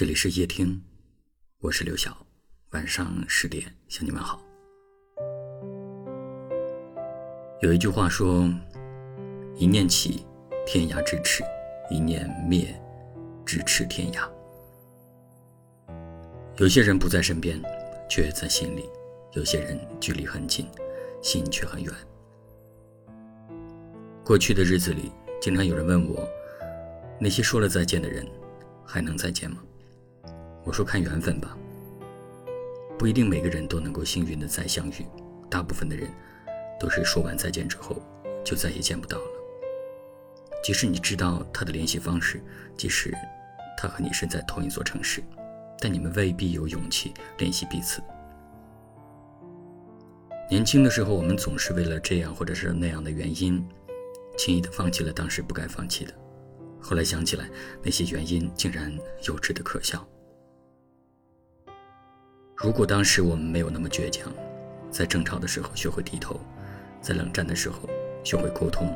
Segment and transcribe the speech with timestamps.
[0.00, 0.80] 这里是夜听，
[1.58, 2.16] 我是刘晓。
[2.70, 4.42] 晚上十点向你们好。
[7.60, 8.50] 有一句话说
[9.60, 10.24] ：“一念起，
[10.66, 11.44] 天涯咫尺；
[11.90, 12.74] 一念灭，
[13.44, 14.26] 咫尺天涯。”
[16.56, 17.60] 有些人不在身边，
[18.08, 18.84] 却在心里；
[19.34, 20.66] 有些人距离很近，
[21.20, 21.92] 心却很远。
[24.24, 25.12] 过去的日子里，
[25.42, 26.26] 经常有人问我
[27.20, 28.26] ：“那些说了再见的人，
[28.82, 29.62] 还能再见吗？”
[30.70, 31.58] 我说：“看缘分吧，
[32.96, 35.04] 不一定每个人都能够幸运的再相遇，
[35.50, 36.08] 大部分的人
[36.78, 38.00] 都是说完再见之后
[38.44, 39.24] 就再也见不到了。
[40.62, 42.40] 即使你知道他的联系方式，
[42.76, 43.12] 即使
[43.76, 45.20] 他和你身在同一座城市，
[45.80, 48.00] 但你们未必有勇气联系彼此。
[50.48, 53.60] 年轻的时候，我们总是为了这样或者是那样的原因，
[54.38, 56.14] 轻易的放弃了当时不该放弃的。
[56.80, 57.50] 后来想起来，
[57.82, 58.96] 那些原因竟然
[59.26, 60.06] 幼稚的可笑。”
[62.62, 64.30] 如果当时我们没有那么倔强，
[64.90, 66.38] 在争吵的时候学会低头，
[67.00, 67.88] 在冷战的时候
[68.22, 68.94] 学会沟通，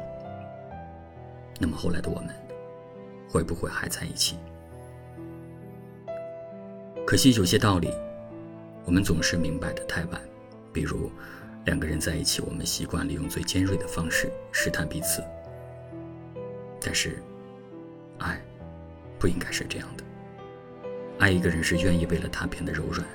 [1.58, 2.28] 那么后来的我们
[3.26, 4.36] 会不会还在一起？
[7.06, 7.90] 可惜有些道理，
[8.84, 10.20] 我们总是明白的太晚。
[10.70, 11.10] 比如，
[11.64, 15.24] 两个人在一起，我们习惯利用最尖锐的方式试探彼此，
[16.82, 17.18] 但是，
[18.18, 18.38] 爱
[19.18, 20.04] 不应该是这样的。
[21.18, 23.06] 爱一个人是愿意为了他变得柔软。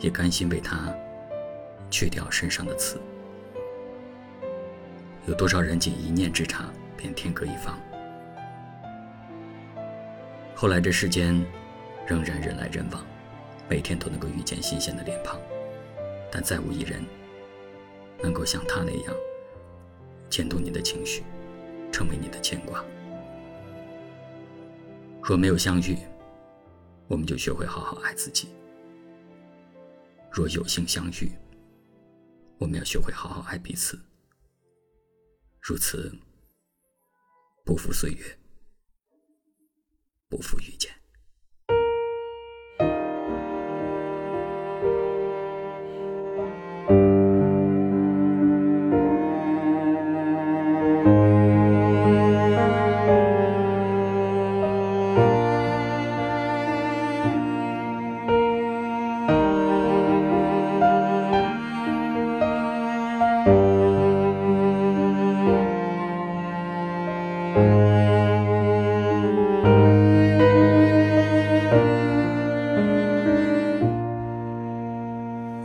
[0.00, 0.92] 也甘心为他
[1.90, 3.00] 去掉身上的刺。
[5.26, 6.64] 有多少人仅一念之差
[6.96, 7.78] 便天各一方？
[10.54, 11.44] 后来这世间
[12.06, 13.04] 仍然人来人往，
[13.68, 15.38] 每天都能够遇见新鲜的脸庞，
[16.30, 17.04] 但再无一人
[18.22, 19.14] 能够像他那样
[20.28, 21.22] 牵动你的情绪，
[21.92, 22.84] 成为你的牵挂。
[25.22, 25.96] 若没有相遇，
[27.06, 28.48] 我们就学会好好爱自己。
[30.32, 31.32] 若有幸相遇，
[32.58, 33.98] 我们要学会好好爱彼此。
[35.60, 36.12] 如此，
[37.64, 38.38] 不负岁月，
[40.28, 40.99] 不负遇见。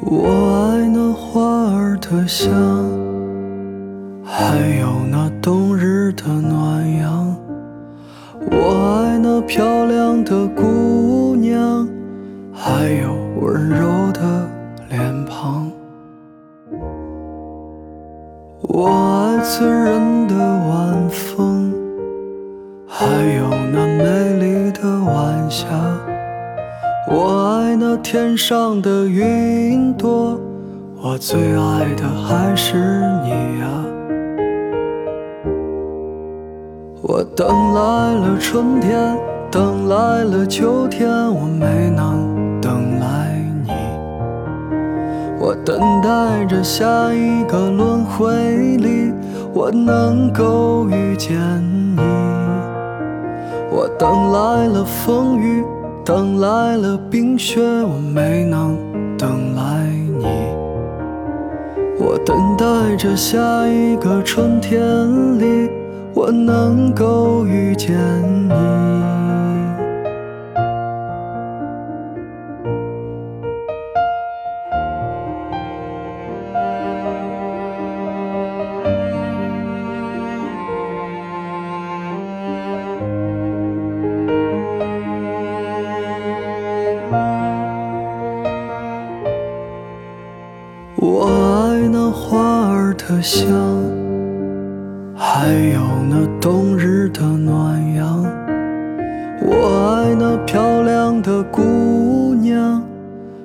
[0.08, 2.52] 我爱那花儿的香，
[4.24, 7.36] 还有那冬日的暖阳。
[8.52, 11.88] 我爱那漂亮的姑娘，
[12.54, 14.48] 还有温柔的
[14.90, 15.72] 脸庞。
[18.62, 21.74] 我爱醉人的晚风，
[23.06, 25.68] 还有那美丽的晚霞。
[27.08, 30.42] 我爱那天上的云朵，
[31.04, 32.78] 我最爱的还是
[33.24, 33.30] 你
[33.60, 33.68] 呀。
[37.04, 39.16] 我等来了春天，
[39.52, 43.72] 等来了秋天，我没能等来你。
[45.40, 48.34] 我等待着下一个轮回
[48.78, 49.14] 里，
[49.54, 51.38] 我能够遇见
[51.96, 52.02] 你。
[53.76, 55.64] 我等来了风雨。
[56.06, 58.78] 等来了冰雪，我没能
[59.18, 59.88] 等来
[60.20, 60.26] 你。
[62.00, 64.80] 我等待着下一个春天
[65.40, 65.68] 里，
[66.14, 67.98] 我能够遇见
[68.48, 69.25] 你。
[93.16, 93.48] 的香，
[95.16, 95.80] 还有
[96.10, 98.26] 那冬日的暖阳。
[99.42, 102.84] 我爱那漂亮的姑娘，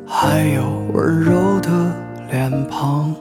[0.04, 0.62] 还有
[0.92, 1.70] 温柔的
[2.32, 3.14] 脸庞。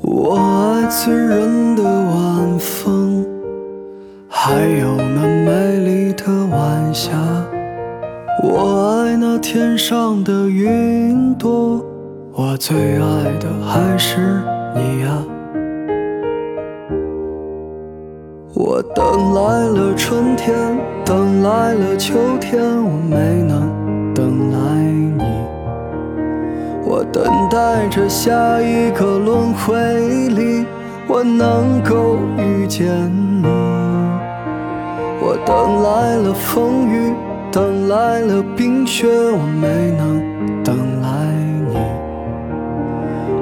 [0.00, 3.24] 我爱醉人的晚风，
[4.28, 7.12] 还有那美丽的晚霞。
[8.42, 11.84] 我爱那天上的云朵，
[12.44, 14.18] 我最爱的还是
[14.74, 15.24] 你呀。
[18.52, 20.52] 我等来了春天，
[21.04, 24.58] 等来了秋天，我没能等来
[25.18, 25.24] 你。
[26.84, 29.76] 我等待着下一个轮回
[30.30, 30.66] 里，
[31.06, 32.88] 我能够遇见
[33.40, 33.46] 你。
[35.20, 37.14] 我等来了风雨，
[37.52, 41.21] 等来了冰雪，我没能等来。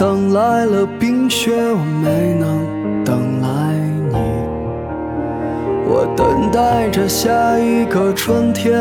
[0.00, 3.74] 等来了冰雪，我没能等来
[4.08, 4.16] 你。
[5.86, 8.72] 我等待着下一个春天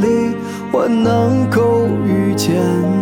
[0.00, 0.36] 里，
[0.70, 2.99] 我能够遇见你。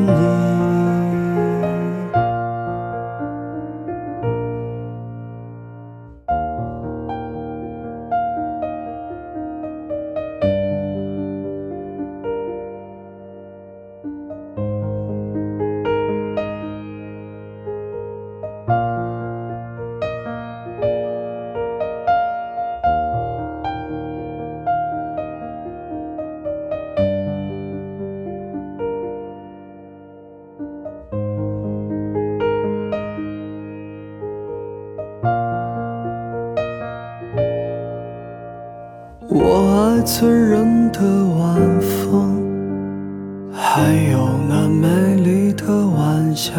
[39.99, 41.01] 我爱醉人的
[41.35, 46.55] 晚风，还有那美丽的晚霞。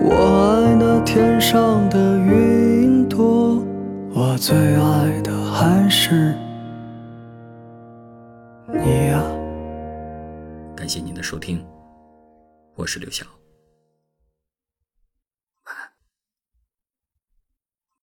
[0.00, 3.62] 我爱那天上的云朵，
[4.14, 6.34] 我最爱的还是
[8.68, 9.22] 你呀。
[10.74, 11.62] 感谢您的收听，
[12.76, 13.26] 我是刘晓。